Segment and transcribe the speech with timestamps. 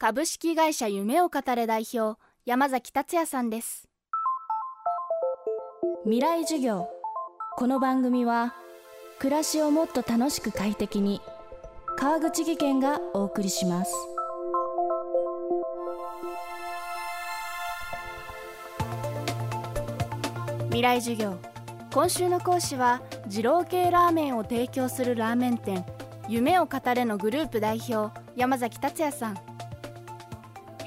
[0.00, 3.88] 株式会社夢を語れ代表山崎達也さんです。
[6.04, 6.86] 未来授業。
[7.56, 8.54] この番組は
[9.18, 11.20] 暮らしをもっと楽しく快適に
[11.96, 13.92] 川口義賢がお送りします。
[20.66, 21.36] 未来授業。
[21.92, 25.84] 今週の講師は二郎系ラーメンを提供するラーメン店
[26.28, 29.47] 夢を語れのグループ代表山崎達也さん。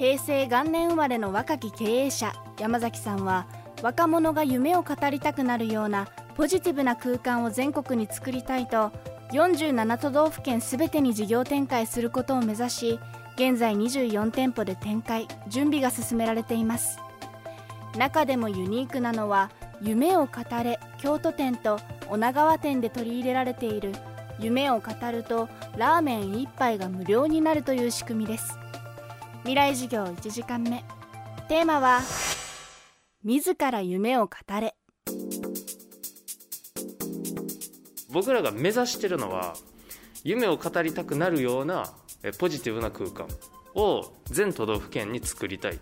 [0.02, 3.46] 平成元年生まれの若き経営者山崎さんは
[3.82, 8.90] 若者が夢を語りたくなるようなポジティブな空間を全国に作りたいと
[9.30, 13.00] 47都道府県すべてに事業展開することを目指し
[13.36, 16.98] 現在24店舗で展開準備が進められています。
[17.96, 20.32] 中でもユニークなのは夢を語
[20.64, 21.78] れ京都店と
[22.10, 23.92] 女川店で取り入れられている。
[24.40, 28.58] 夢を語るとラーメン1杯が無料になるという仕組みです。
[29.42, 30.84] 未来授業1時間目。
[31.48, 32.00] テーマは
[33.24, 34.76] 自ら夢を語れ。
[38.12, 39.54] 僕らが目指してるのは
[40.22, 41.92] 夢を語りたくなるような
[42.38, 43.26] ポジティブな空間
[43.74, 45.72] を全都道府県に作りたい。
[45.72, 45.78] っ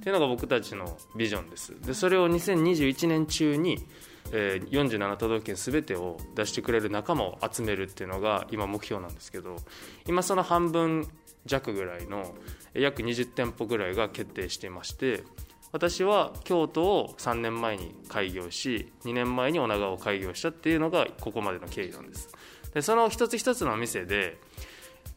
[0.00, 1.78] ていうのが僕たちのビジョンです。
[1.82, 3.84] でそれを2021年中に、
[4.32, 9.56] えー、47都道府県全てを出してくれる仲間を集めるっていうのが今目標なんですけど
[10.08, 11.08] 今その半分
[11.46, 12.34] 弱ぐらいの
[12.74, 15.24] 約20店舗ぐらいが決定していまして
[15.72, 22.28] 私は京都を3年前に開業し2年前に女川を開業したっていうのがここまでの経緯なんです。
[22.74, 24.38] でその一つ一つの店で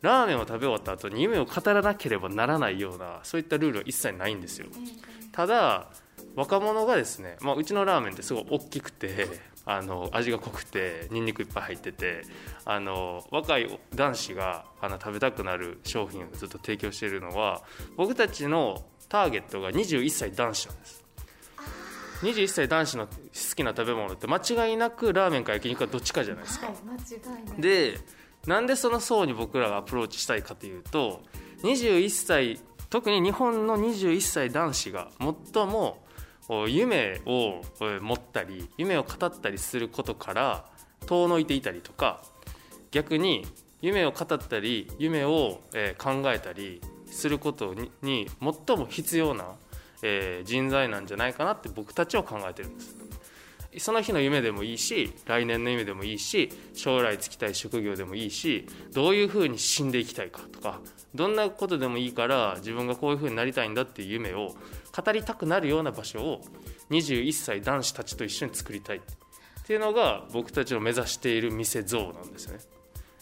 [0.01, 4.67] ラーメンを食べ終わった後に夢を語らなければならないようなそういったルールは一切ないんですよ。
[5.31, 5.89] ただ
[6.35, 9.27] 若者がですね、まあ、うちのラーメンってすごい大きくて
[9.65, 12.21] あの味が濃くてニンニクいっぱい入ってて
[12.65, 17.63] あの若い男子があの食べたくなる商品をずっと提供しているのは
[17.97, 21.05] 僕たちのターゲットが21歳男子なんです。
[22.21, 23.13] 21歳男子の好
[23.55, 27.61] きな食べ物って間違いなくラーメンか焼肉かどっちかじゃないですか、はい、間違いない。
[27.61, 27.99] で
[28.47, 31.21] なんでその層に僕らがアプローチしたいかというと
[31.63, 36.04] 21歳特に日本の21歳男子が最も
[36.67, 37.61] 夢を
[38.01, 40.65] 持ったり夢を語ったりすることから
[41.05, 42.21] 遠のいていたりとか
[42.91, 43.45] 逆に
[43.81, 45.59] 夢を語ったり夢を
[45.97, 48.29] 考えたりすることに
[48.67, 49.45] 最も必要な
[50.43, 52.95] 人材なんじゃないかなって僕たちは考えてるんです。
[53.79, 60.79] その日の夢でもいいし来年の夢でもいいし将来就きたい職業でもいいしどういうふうに死んでいきたいかとか
[61.13, 64.55] どんなことでもいいから自分がこういうふうになりたいんだっていう夢を
[64.95, 66.41] 語りたくなるような場所を
[66.91, 69.01] 21歳男子たちと一緒に作りたいっ
[69.65, 72.59] ていうのが僕たちの目指している店像なんですね。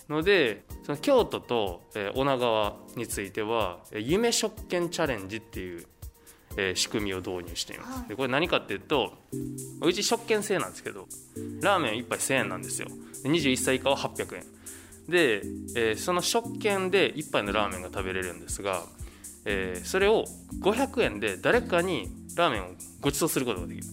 [0.09, 5.85] のでその京都と、え女川については夢食券チャレンジっていう
[6.57, 9.13] えー、仕組みを導入しています、でこれ何かっていうと
[9.81, 11.07] うち食券制なんですけど
[11.61, 12.87] ラーメン1杯1000円なんですよ。
[13.23, 14.43] で21歳以下は800円。
[15.09, 15.41] で、
[15.75, 18.83] えー、その食券で1杯のラーメンが食べれるんですが、
[19.45, 20.25] えー、それを
[20.61, 22.67] 500円で誰かにラーメンを
[23.01, 23.87] ご馳走することができる。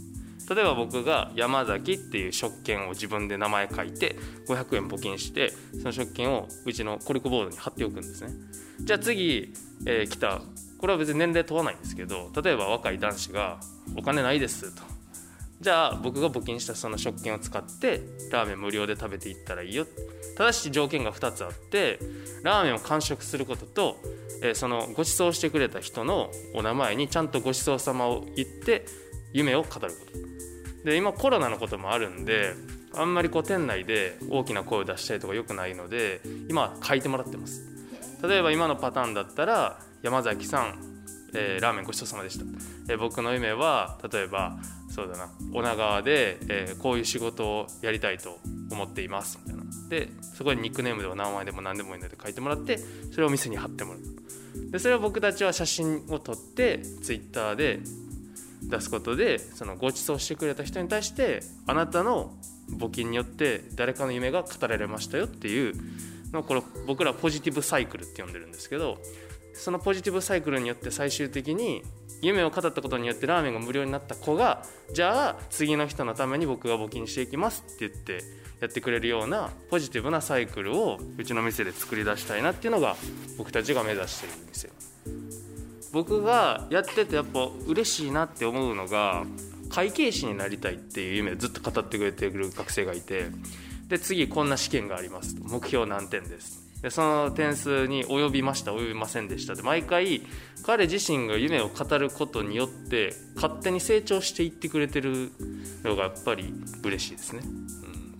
[0.48, 4.16] 例えば僕が山崎っていう食券を自分で名前書いて
[4.48, 8.32] 500円募金してその食券をうちのコルクボードに貼っておくんですね。
[8.80, 9.52] じゃあ次、
[9.86, 10.42] えー、来た
[10.80, 13.60] これは別に年齢問わないんですけど例えば若い男子が
[13.98, 14.82] 「お金ないです」と。
[15.60, 19.86] じゃあ僕が募金したその食券を使ってラーメン無料で食べていったらいいよ。
[20.38, 21.98] ただし条件が2つあって
[22.42, 23.98] ラーメンを完食することと、
[24.42, 28.86] えー、そのご馳走してくれた人のお名前にちゃんとごちそうさまを言って
[29.34, 30.84] 夢を語ること。
[30.86, 32.54] で今コロナのこともあるんで
[32.94, 37.66] あんまりこう店内で大きな声を出したりとかよくないので今書いてもらってます。
[38.26, 40.78] 例えば今のパターンだったら山崎さん、
[41.34, 42.44] えー、ラーメンごちそうさまでした、
[42.88, 44.58] えー、僕の夢は例えば
[44.90, 48.38] そうだな女川で、えー、こういう仕事をやりたいと
[48.70, 49.62] 思っていますみたいな。
[49.88, 52.78] でそこにニックネームでも名前でも何でもいいので書いてもらって
[53.12, 54.70] それをお店に貼ってもらう。
[54.70, 57.80] でそれを僕たちは写真を撮ってツイッターで
[58.62, 62.34] 出すことでそのご馳走してくれた人に対してあなたの
[62.70, 65.74] 募金によって誰かの夢が語られましたよっていう
[66.32, 68.98] のこれ僕らポジティブサイクルって呼んでるんですけど
[69.54, 71.82] そのポジティブサイクルによって最終的に
[72.22, 78.22] 夢を語ったことによってラーメンが無料になった子がじゃあ次の人のために僕が募金していきますって言って
[78.60, 82.96] やってくれるようなポジティブなサイクルをうちの店で作り出したいなっていうのが
[83.38, 84.70] 僕たちが目指してる店。
[85.92, 89.24] 僕がやっててやっぱ嬉しいなって思うのが
[89.70, 93.26] 会計士になりたいっていう夢をずっと語ってくれてる学生がいて
[93.88, 99.54] で次こんな試験があります目標何点ですでその点数に及びました及びませんでした。
[99.54, 100.22] で毎回
[100.62, 105.32] 彼自身が夢を語ることによって勝手に成長していってくれてる
[105.84, 107.42] のがやっぱり嬉しいですね、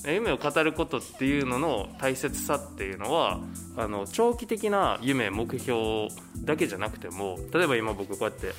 [0.04, 3.40] うん、夢を語ることっていうのの大切さっていうのは
[3.76, 6.08] あの長期的な夢目標
[6.44, 8.52] だけじゃなくても例えば今僕こうやって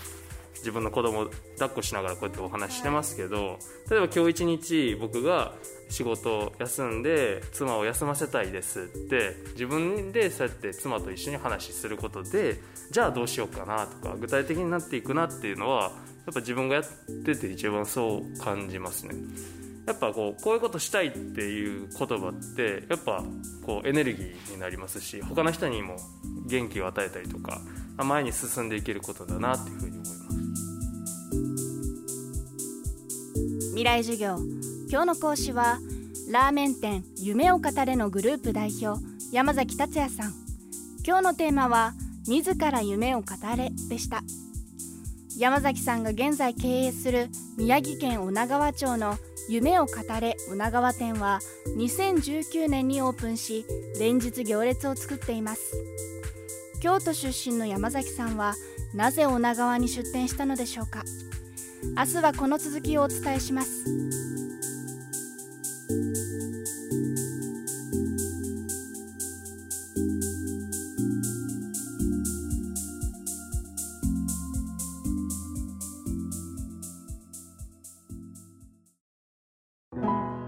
[0.61, 1.27] 自分の子供
[1.59, 3.57] 抱っこしながらこうやってお話してますけど
[3.89, 5.53] 例えば今日一日僕が
[5.89, 12.59] 仕事を休んで妻を休ませたいですって自分でそうやって妻と一緒に話することで
[12.91, 15.89] じゃあどうしようかなとか具体的になっていくなっていうのはや
[16.31, 16.83] っぱ自分がやっ
[17.25, 19.15] てて一番そう感じますね。
[19.87, 23.23] やっぱこうこういうことしたいっていう言葉ってやっぱ
[23.65, 25.97] こうエネルギーになりますし他の人にも
[26.45, 27.61] 元気を与えたりとか
[27.97, 30.20] 前に進んでいけることだなっていうふうに思います
[33.81, 34.38] 未来授業。
[34.92, 35.80] 今日の講師は
[36.30, 40.33] ラーメン店夢を語れのグループ代表山崎達也さん。
[41.04, 41.94] 今日のテーマは
[42.28, 43.25] 自ら夢を語
[43.57, 44.22] れでした。
[45.36, 49.18] 山崎さんが現在経営する宮城県女川町の
[49.50, 51.39] 夢を語れ女川店は
[51.75, 53.66] 2019年にオープンし
[54.00, 55.62] 連日行列を作っています。
[56.83, 58.54] 京都出身の山崎さんは
[58.94, 61.04] なぜ女川に出店したのでしょうか？
[61.83, 63.86] 明日はこの続きをお伝えします。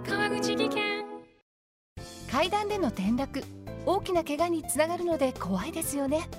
[0.07, 1.05] 川口技研。
[2.31, 3.43] 階段での転落。
[3.85, 6.29] 大きな怪我につながるので怖いですよね。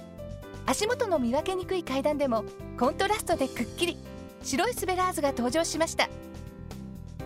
[0.66, 2.44] 足元の見分けにくい階段でも
[2.78, 3.98] コントラストでくっきり
[4.44, 6.08] 白いスベラーズが登場しました。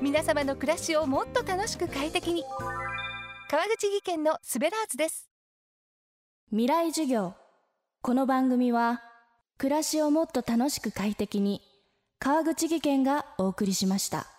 [0.01, 2.45] 皆様の暮らしをもっと楽しく快適に。
[3.51, 5.29] 川口技研のスベラーズです。
[6.51, 7.35] 未来授業。
[8.03, 9.03] この番組は
[9.59, 11.61] 暮らしをもっと楽しく快適に
[12.21, 14.38] 川口技研がお送りしました。